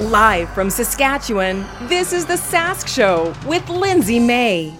[0.00, 4.74] Live from Saskatchewan, this is the Sask Show with Lindsay May.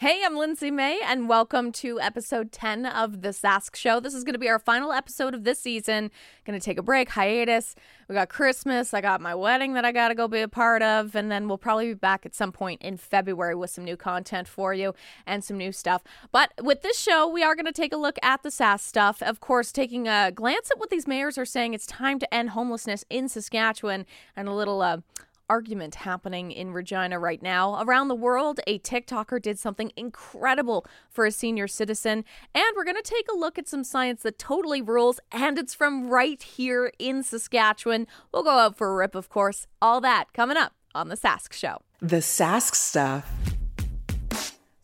[0.00, 4.00] Hey, I'm Lindsay May, and welcome to episode 10 of The Sask Show.
[4.00, 6.10] This is going to be our final episode of this season.
[6.46, 7.74] Going to take a break, hiatus.
[8.08, 8.94] We got Christmas.
[8.94, 11.14] I got my wedding that I got to go be a part of.
[11.14, 14.48] And then we'll probably be back at some point in February with some new content
[14.48, 14.94] for you
[15.26, 16.02] and some new stuff.
[16.32, 19.20] But with this show, we are going to take a look at the Sask stuff.
[19.20, 21.74] Of course, taking a glance at what these mayors are saying.
[21.74, 25.00] It's time to end homelessness in Saskatchewan and a little, uh,
[25.50, 27.82] argument happening in Regina right now.
[27.82, 32.24] Around the world, a TikToker did something incredible for a senior citizen.
[32.54, 35.74] And we're going to take a look at some science that totally rules, and it's
[35.74, 38.06] from right here in Saskatchewan.
[38.32, 39.66] We'll go out for a rip, of course.
[39.82, 41.78] All that coming up on The Sask Show.
[42.00, 43.28] The Sask Stuff.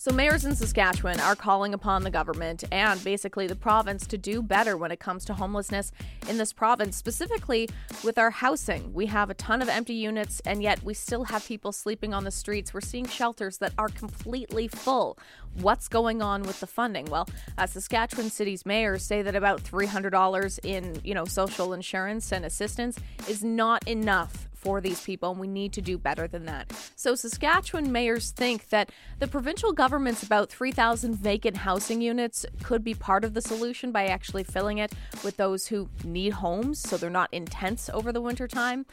[0.06, 4.40] So, mayors in Saskatchewan are calling upon the government and basically the province to do
[4.40, 5.90] better when it comes to homelessness
[6.28, 7.68] in this province, specifically
[8.04, 8.94] with our housing.
[8.94, 12.22] We have a ton of empty units, and yet we still have people sleeping on
[12.22, 12.72] the streets.
[12.72, 15.18] We're seeing shelters that are completely full.
[15.54, 17.06] What's going on with the funding?
[17.06, 22.44] Well, uh, Saskatchewan City's mayors say that about $300 in, you know, social insurance and
[22.44, 22.96] assistance
[23.28, 26.72] is not enough for these people, and we need to do better than that.
[26.96, 32.92] So, Saskatchewan mayors think that the provincial government's about 3,000 vacant housing units could be
[32.92, 34.92] part of the solution by actually filling it
[35.22, 38.86] with those who need homes so they're not intense over the wintertime.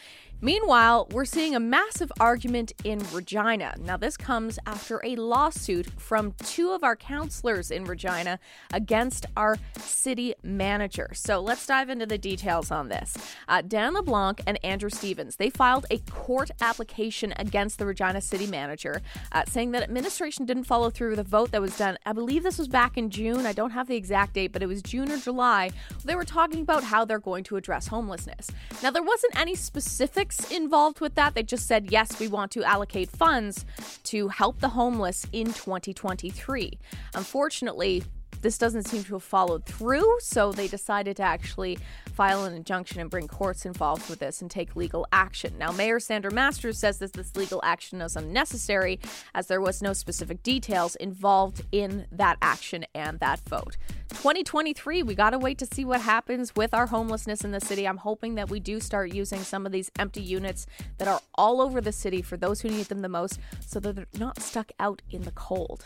[0.44, 3.76] Meanwhile, we're seeing a massive argument in Regina.
[3.80, 8.40] Now, this comes after a lawsuit from two of our counselors in Regina
[8.74, 11.12] against our city manager.
[11.14, 13.16] So let's dive into the details on this.
[13.48, 18.47] Uh, Dan LeBlanc and Andrew Stevens, they filed a court application against the Regina city
[18.47, 21.97] manager, uh, saying that administration didn't follow through with a vote that was done.
[22.06, 23.45] I believe this was back in June.
[23.45, 25.72] I don't have the exact date, but it was June or July.
[26.03, 28.50] They were talking about how they're going to address homelessness.
[28.81, 31.35] Now, there wasn't any specifics involved with that.
[31.35, 33.66] They just said, yes, we want to allocate funds
[34.03, 36.78] to help the homeless in 2023.
[37.16, 38.03] Unfortunately,
[38.44, 41.80] this doesn't seem to have followed through, so they decided to actually
[42.14, 45.58] file an injunction and bring courts involved with this and take legal action.
[45.58, 49.00] Now, Mayor Sandra Masters says that this legal action is unnecessary
[49.34, 53.78] as there was no specific details involved in that action and that vote.
[54.09, 57.88] 2023, we got to wait to see what happens with our homelessness in the city.
[57.88, 60.68] I'm hoping that we do start using some of these empty units
[60.98, 63.96] that are all over the city for those who need them the most so that
[63.96, 65.86] they're not stuck out in the cold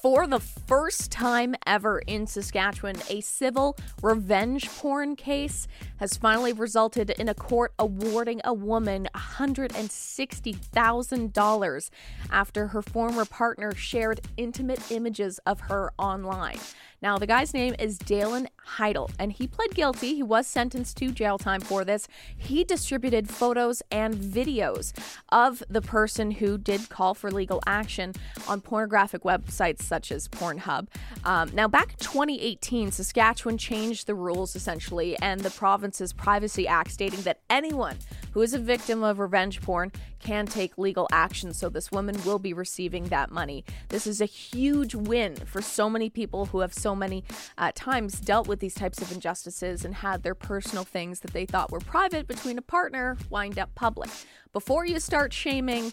[0.00, 5.66] for the first time ever in Saskatchewan, a civil revenge porn case
[5.96, 11.90] has finally resulted in a court awarding a woman $160,000
[12.30, 16.60] after her former partner shared intimate images of her online.
[17.00, 20.16] Now, the guy's name is Dalen Heidel, and he pled guilty.
[20.16, 22.08] He was sentenced to jail time for this.
[22.36, 24.92] He distributed photos and videos
[25.28, 28.14] of the person who did call for legal action
[28.48, 30.88] on pornographic websites such as Pornhub.
[31.24, 36.92] Um, now, back in 2018, Saskatchewan changed the rules essentially, and the province's Privacy Act
[36.92, 37.96] stating that anyone
[38.32, 39.90] who is a victim of revenge porn
[40.20, 41.52] can take legal action.
[41.52, 43.64] So this woman will be receiving that money.
[43.88, 47.24] This is a huge win for so many people who have so many
[47.56, 51.46] uh, times dealt with these types of injustices and had their personal things that they
[51.46, 54.10] thought were private between a partner wind up public.
[54.52, 55.92] Before you start shaming,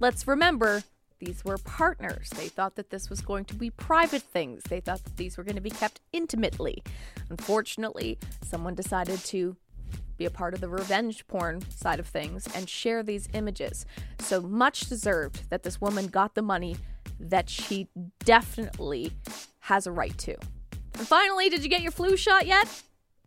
[0.00, 0.82] let's remember
[1.18, 2.30] these were partners.
[2.30, 4.62] They thought that this was going to be private things.
[4.64, 6.82] They thought that these were going to be kept intimately.
[7.30, 9.56] Unfortunately, someone decided to
[10.16, 13.86] be a part of the revenge porn side of things and share these images.
[14.18, 16.76] So much deserved that this woman got the money
[17.20, 17.88] that she
[18.24, 19.12] definitely
[19.60, 20.36] has a right to.
[20.94, 22.82] And finally, did you get your flu shot yet?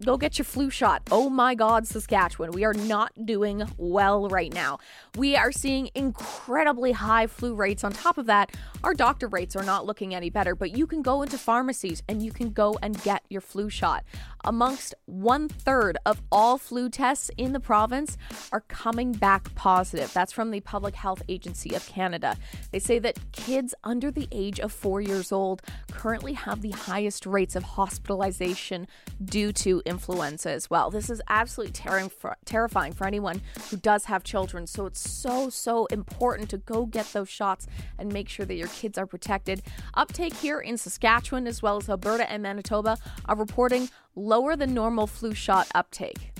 [0.05, 1.01] Go get your flu shot.
[1.11, 2.51] Oh my God, Saskatchewan.
[2.51, 4.79] We are not doing well right now.
[5.17, 7.83] We are seeing incredibly high flu rates.
[7.83, 11.01] On top of that, our doctor rates are not looking any better, but you can
[11.01, 14.05] go into pharmacies and you can go and get your flu shot.
[14.45, 18.17] Amongst one third of all flu tests in the province
[18.53, 20.13] are coming back positive.
[20.13, 22.37] That's from the Public Health Agency of Canada.
[22.71, 25.61] They say that kids under the age of four years old
[25.91, 28.87] currently have the highest rates of hospitalization
[29.25, 30.89] due to influenza as well.
[30.89, 34.67] This is absolutely ter- terrifying for anyone who does have children.
[34.67, 38.67] So it's so, so important to go get those shots and make sure that your
[38.69, 39.61] kids are protected.
[39.95, 45.07] Uptake here in Saskatchewan, as well as Alberta and Manitoba, are reporting lower than normal
[45.07, 46.31] flu shot uptake.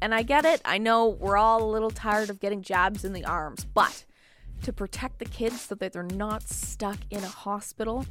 [0.00, 3.12] And I get it, I know we're all a little tired of getting jabs in
[3.12, 4.04] the arms, but
[4.62, 8.06] to protect the kids so that they're not stuck in a hospital,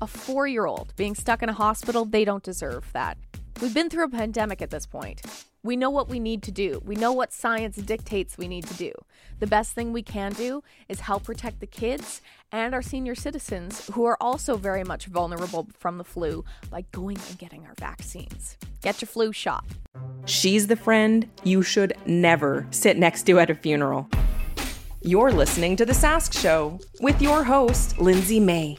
[0.00, 3.18] a four year old being stuck in a hospital, they don't deserve that.
[3.62, 5.22] We've been through a pandemic at this point.
[5.62, 6.82] We know what we need to do.
[6.84, 8.92] We know what science dictates we need to do.
[9.40, 12.20] The best thing we can do is help protect the kids
[12.52, 17.16] and our senior citizens who are also very much vulnerable from the flu by going
[17.28, 18.58] and getting our vaccines.
[18.82, 19.64] Get your flu shot.
[20.26, 24.06] She's the friend you should never sit next to at a funeral.
[25.00, 28.78] You're listening to The Sask Show with your host, Lindsay May.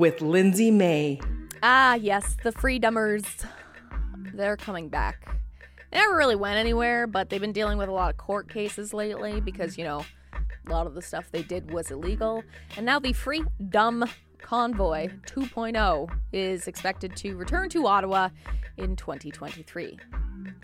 [0.00, 1.20] With Lindsay May.
[1.62, 3.44] Ah, yes, the Freedomers.
[4.32, 5.36] They're coming back.
[5.92, 8.94] They never really went anywhere, but they've been dealing with a lot of court cases
[8.94, 10.06] lately because, you know,
[10.66, 12.42] a lot of the stuff they did was illegal.
[12.78, 14.06] And now the Free Dumb
[14.42, 18.30] Convoy 2.0 is expected to return to Ottawa
[18.76, 19.98] in 2023.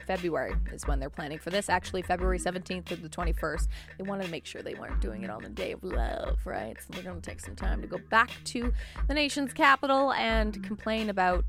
[0.07, 1.69] February is when they're planning for this.
[1.69, 3.69] Actually, February 17th to the 21st.
[3.99, 6.77] They wanted to make sure they weren't doing it on the day of love, right?
[6.81, 8.73] So they're going to take some time to go back to
[9.09, 11.45] the nation's capital and complain about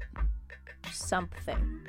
[0.92, 1.82] something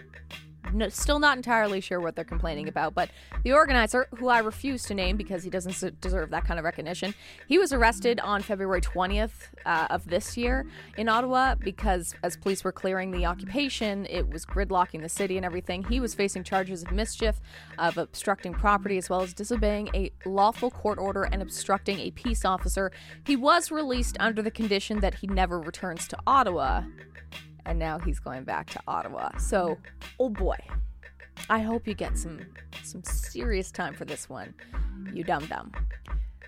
[0.73, 3.11] no, still not entirely sure what they're complaining about, but
[3.44, 7.15] the organizer, who I refuse to name because he doesn't deserve that kind of recognition,
[7.47, 9.31] he was arrested on February 20th
[9.67, 10.67] uh, of this year
[10.97, 15.47] in Ottawa because as police were clearing the occupation, it was gridlocking the city and
[15.47, 15.85] everything.
[15.85, 17.41] He was facing charges of mischief,
[17.79, 22.44] of obstructing property, as well as disobeying a lawful court order and obstructing a peace
[22.44, 22.93] officer.
[23.26, 26.82] He was released under the condition that he never returns to Ottawa
[27.69, 29.37] and now he's going back to Ottawa.
[29.38, 29.79] So,
[30.19, 30.56] oh boy.
[31.49, 32.41] I hope you get some
[32.82, 34.55] some serious time for this one.
[35.15, 35.70] You dum dum.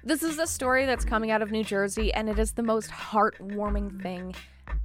[0.03, 2.91] This is a story that's coming out of New Jersey and it is the most
[2.91, 4.35] heartwarming thing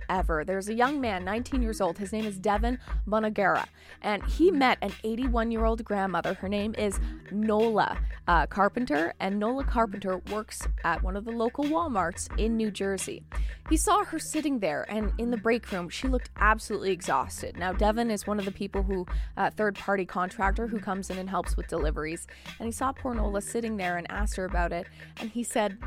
[0.10, 0.44] ever.
[0.44, 1.98] There's a young man, 19 years old.
[1.98, 3.66] His name is Devin Bonagera,
[4.02, 6.36] and he met an 81 year old grandmother.
[6.36, 7.00] Her name is
[7.32, 7.98] Nola
[8.28, 13.24] uh, Carpenter, and Nola Carpenter works at one of the local Walmarts in New Jersey.
[13.70, 17.58] He saw her sitting there, and in the break room, she looked absolutely exhausted.
[17.58, 19.06] Now, Devin is one of the people who,
[19.38, 22.28] uh, third party contractor who comes in and helps with deliveries,
[22.60, 24.88] and he saw poor Nola sitting there and asked her about it,
[25.18, 25.78] and he said,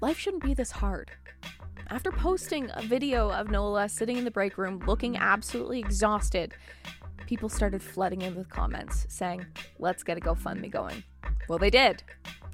[0.00, 1.10] Life shouldn't be this hard.
[1.88, 6.54] After posting a video of Nola sitting in the break room looking absolutely exhausted,
[7.26, 9.46] people started flooding in with comments saying,
[9.78, 11.04] Let's get a GoFundMe going.
[11.48, 12.02] Well, they did.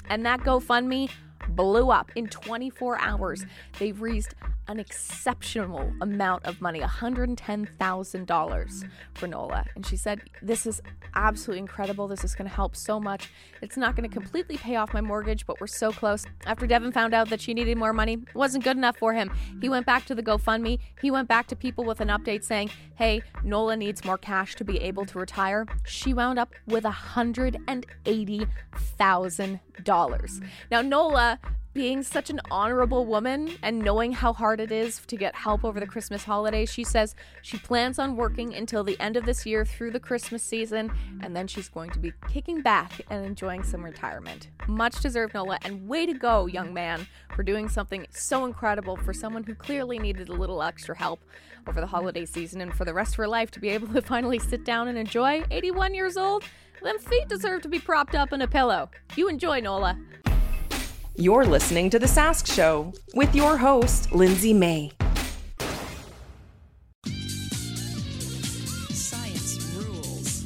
[0.08, 1.10] And that GoFundMe
[1.48, 2.12] blew up.
[2.14, 3.44] In 24 hours,
[3.78, 4.34] they've raised
[4.68, 9.64] an exceptional amount of money $110,000 for Nola.
[9.74, 10.80] And she said, This is
[11.14, 12.06] absolutely incredible.
[12.06, 13.32] This is going to help so much.
[13.62, 16.24] It's not going to completely pay off my mortgage, but we're so close.
[16.46, 19.32] After Devin found out that she needed more money, it wasn't good enough for him.
[19.60, 20.78] He went back to the GoFundMe.
[21.00, 24.64] He went back to people with an update saying, Hey, Nola needs more cash to
[24.64, 25.66] be able to retire.
[25.84, 29.60] She wound up with $180,000.
[30.70, 31.38] Now, Nola
[31.72, 35.78] being such an honorable woman and knowing how hard it is to get help over
[35.78, 39.64] the Christmas holidays, she says she plans on working until the end of this year
[39.64, 40.90] through the Christmas season,
[41.22, 44.48] and then she's going to be kicking back and enjoying some retirement.
[44.66, 47.06] Much deserved, Nola, and way to go, young man,
[47.36, 51.20] for doing something so incredible for someone who clearly needed a little extra help
[51.68, 54.02] over the holiday season and for the rest of her life to be able to
[54.02, 55.44] finally sit down and enjoy.
[55.50, 56.42] 81 years old?
[56.82, 58.90] Them feet deserve to be propped up in a pillow.
[59.14, 59.98] You enjoy, Nola.
[61.14, 64.92] You're listening to The Sask Show with your host, Lindsay May.
[68.88, 70.44] Science rules.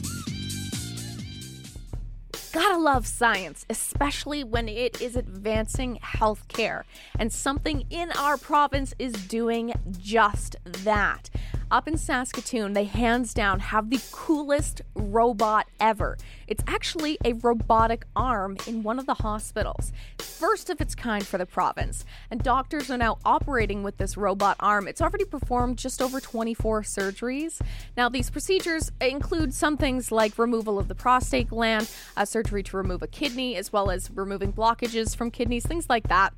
[2.52, 6.82] Gotta love science, especially when it is advancing healthcare.
[7.16, 11.30] And something in our province is doing just that
[11.70, 16.16] up in Saskatoon, they hands down have the coolest robot ever.
[16.46, 21.38] It's actually a robotic arm in one of the hospitals, first of its kind for
[21.38, 22.04] the province.
[22.30, 24.88] And doctors are now operating with this robot arm.
[24.88, 27.60] It's already performed just over 24 surgeries.
[27.96, 32.76] Now, these procedures include some things like removal of the prostate gland, a surgery to
[32.76, 36.32] remove a kidney, as well as removing blockages from kidneys, things like that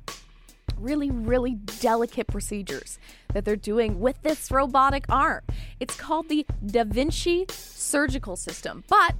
[0.79, 2.99] really, really delicate procedures
[3.33, 5.41] that they're doing with this robotic arm.
[5.79, 9.15] It's called the Da Vinci Surgical System, but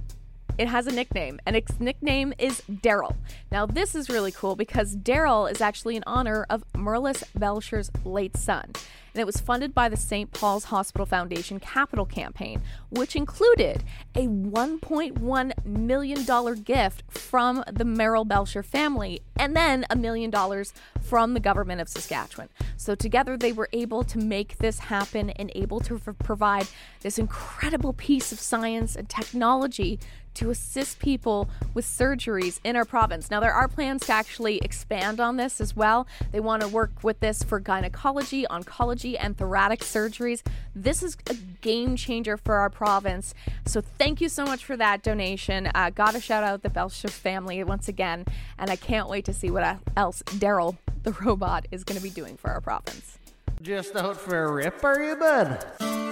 [0.58, 3.16] it has a nickname, and its nickname is Daryl.
[3.50, 8.36] Now, this is really cool because Daryl is actually in honor of Merlis Belsher's late
[8.36, 8.72] son
[9.18, 10.30] and it was funded by the St.
[10.30, 13.82] Paul's Hospital Foundation Capital Campaign, which included
[14.14, 21.34] a $1.1 million gift from the Merrill Belsher family and then a million dollars from
[21.34, 22.48] the government of Saskatchewan.
[22.76, 26.68] So together they were able to make this happen and able to provide
[27.00, 29.98] this incredible piece of science and technology
[30.38, 33.30] to assist people with surgeries in our province.
[33.30, 36.06] Now, there are plans to actually expand on this as well.
[36.30, 40.42] They want to work with this for gynecology, oncology, and thoracic surgeries.
[40.74, 43.34] This is a game changer for our province.
[43.66, 45.70] So, thank you so much for that donation.
[45.74, 48.24] Uh, gotta shout out the Belsher family once again,
[48.58, 52.10] and I can't wait to see what else Daryl, the robot, is going to be
[52.10, 53.18] doing for our province.
[53.60, 56.07] Just out for a rip, are you, bud?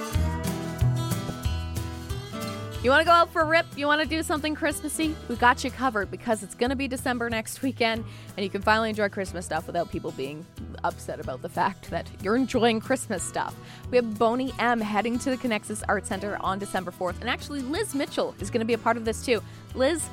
[2.83, 3.67] You want to go out for a rip?
[3.77, 5.17] You want to do something Christmassy?
[5.29, 8.05] We got you covered because it's going to be December next weekend
[8.37, 10.47] and you can finally enjoy Christmas stuff without people being
[10.85, 13.57] upset about the fact that you're enjoying Christmas stuff.
[13.91, 17.61] We have Boney M heading to the Conexus Art Center on December 4th, and actually,
[17.61, 19.43] Liz Mitchell is going to be a part of this too.
[19.75, 20.09] Liz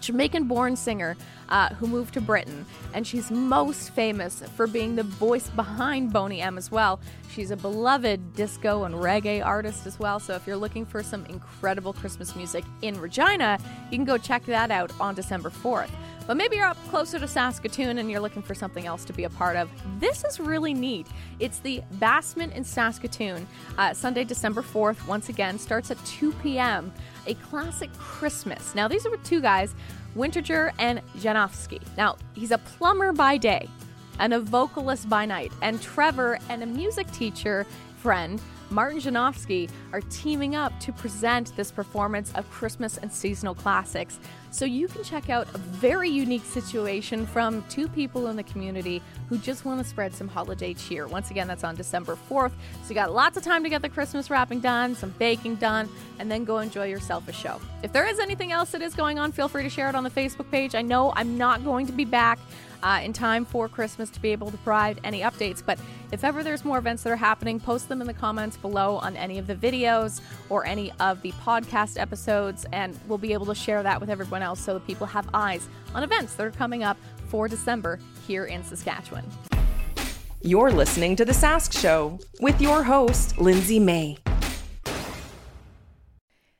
[0.00, 1.16] Jamaican born singer
[1.48, 2.64] uh, who moved to Britain,
[2.94, 7.00] and she's most famous for being the voice behind Boney M as well.
[7.30, 11.24] She's a beloved disco and reggae artist as well, so if you're looking for some
[11.26, 13.58] incredible Christmas music in Regina,
[13.90, 15.90] you can go check that out on December 4th.
[16.28, 19.24] But maybe you're up closer to Saskatoon and you're looking for something else to be
[19.24, 19.70] a part of.
[19.98, 21.06] This is really neat.
[21.40, 23.46] It's the Bassment in Saskatoon,
[23.78, 25.06] uh, Sunday, December 4th.
[25.06, 26.92] Once again, starts at 2 p.m.
[27.26, 28.74] A classic Christmas.
[28.74, 29.74] Now, these are two guys,
[30.14, 31.80] Winterger and Janowski.
[31.96, 33.66] Now, he's a plumber by day
[34.18, 37.66] and a vocalist by night, and Trevor and a music teacher
[37.96, 38.38] friend
[38.70, 44.18] Martin Janowski are teaming up to present this performance of Christmas and seasonal classics.
[44.50, 49.02] So you can check out a very unique situation from two people in the community
[49.28, 51.06] who just want to spread some holiday cheer.
[51.06, 52.52] Once again, that's on December 4th.
[52.82, 55.88] So you got lots of time to get the Christmas wrapping done, some baking done,
[56.18, 57.60] and then go enjoy yourself a show.
[57.82, 60.04] If there is anything else that is going on, feel free to share it on
[60.04, 60.74] the Facebook page.
[60.74, 62.38] I know I'm not going to be back
[62.82, 65.62] uh, in time for Christmas to be able to provide any updates.
[65.64, 65.78] But
[66.12, 69.16] if ever there's more events that are happening, post them in the comments below on
[69.16, 73.54] any of the videos or any of the podcast episodes, and we'll be able to
[73.54, 76.84] share that with everyone else so that people have eyes on events that are coming
[76.84, 76.96] up
[77.28, 79.24] for December here in Saskatchewan.
[80.42, 84.18] You're listening to The Sask Show with your host, Lindsay May.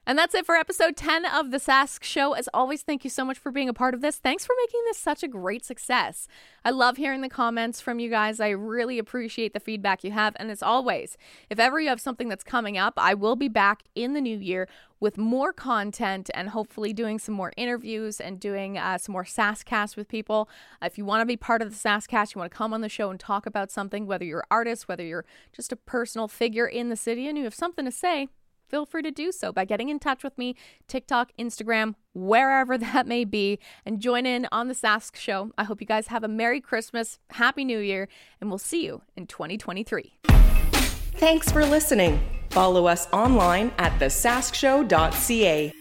[0.08, 2.32] And that's it for episode 10 of The Sask Show.
[2.32, 4.16] As always, thank you so much for being a part of this.
[4.16, 6.26] Thanks for making this such a great success.
[6.64, 8.40] I love hearing the comments from you guys.
[8.40, 10.34] I really appreciate the feedback you have.
[10.38, 11.18] And as always,
[11.50, 14.38] if ever you have something that's coming up, I will be back in the new
[14.38, 14.66] year
[14.98, 19.94] with more content and hopefully doing some more interviews and doing uh, some more Saskcast
[19.94, 20.48] with people.
[20.80, 22.88] If you want to be part of the Saskcast, you want to come on the
[22.88, 26.66] show and talk about something, whether you're an artist, whether you're just a personal figure
[26.66, 28.28] in the city and you have something to say,
[28.68, 30.54] feel free to do so by getting in touch with me,
[30.86, 35.52] TikTok, Instagram, wherever that may be, and join in on the Sask Show.
[35.58, 38.08] I hope you guys have a Merry Christmas, Happy New Year,
[38.40, 40.18] and we'll see you in 2023.
[41.16, 42.20] Thanks for listening.
[42.50, 45.72] Follow us online at thesaskshow.ca.